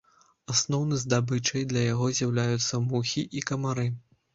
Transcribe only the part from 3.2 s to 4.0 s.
і камары.